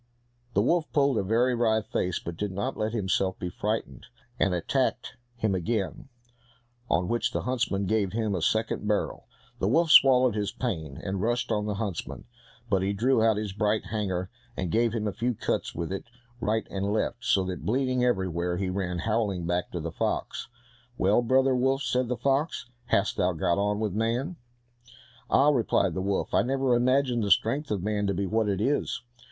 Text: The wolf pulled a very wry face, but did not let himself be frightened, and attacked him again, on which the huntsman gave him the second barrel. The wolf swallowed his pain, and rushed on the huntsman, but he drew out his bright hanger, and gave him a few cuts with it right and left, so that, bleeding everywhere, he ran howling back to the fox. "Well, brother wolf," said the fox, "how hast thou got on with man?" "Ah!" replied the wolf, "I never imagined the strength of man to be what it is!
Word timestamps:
The 0.55 0.63
wolf 0.63 0.91
pulled 0.93 1.19
a 1.19 1.23
very 1.23 1.53
wry 1.53 1.79
face, 1.83 2.17
but 2.17 2.35
did 2.35 2.51
not 2.51 2.75
let 2.75 2.91
himself 2.91 3.37
be 3.37 3.51
frightened, 3.51 4.07
and 4.39 4.51
attacked 4.51 5.13
him 5.35 5.53
again, 5.53 6.09
on 6.89 7.07
which 7.07 7.31
the 7.31 7.43
huntsman 7.43 7.85
gave 7.85 8.11
him 8.11 8.31
the 8.31 8.41
second 8.41 8.87
barrel. 8.87 9.27
The 9.59 9.67
wolf 9.67 9.91
swallowed 9.91 10.33
his 10.33 10.51
pain, 10.51 10.99
and 11.03 11.21
rushed 11.21 11.51
on 11.51 11.67
the 11.67 11.75
huntsman, 11.75 12.25
but 12.67 12.81
he 12.81 12.93
drew 12.93 13.23
out 13.23 13.37
his 13.37 13.53
bright 13.53 13.85
hanger, 13.91 14.31
and 14.57 14.71
gave 14.71 14.91
him 14.91 15.07
a 15.07 15.13
few 15.13 15.35
cuts 15.35 15.75
with 15.75 15.91
it 15.93 16.05
right 16.39 16.65
and 16.71 16.91
left, 16.91 17.23
so 17.23 17.43
that, 17.43 17.63
bleeding 17.63 18.03
everywhere, 18.03 18.57
he 18.57 18.71
ran 18.71 18.97
howling 18.97 19.45
back 19.45 19.69
to 19.69 19.79
the 19.79 19.91
fox. 19.91 20.47
"Well, 20.97 21.21
brother 21.21 21.55
wolf," 21.55 21.83
said 21.83 22.07
the 22.07 22.17
fox, 22.17 22.65
"how 22.87 22.97
hast 22.97 23.17
thou 23.17 23.33
got 23.33 23.59
on 23.59 23.79
with 23.79 23.93
man?" 23.93 24.37
"Ah!" 25.29 25.49
replied 25.49 25.93
the 25.93 26.01
wolf, 26.01 26.33
"I 26.33 26.41
never 26.41 26.73
imagined 26.73 27.23
the 27.23 27.29
strength 27.29 27.69
of 27.69 27.83
man 27.83 28.07
to 28.07 28.15
be 28.15 28.25
what 28.25 28.49
it 28.49 28.59
is! 28.59 29.03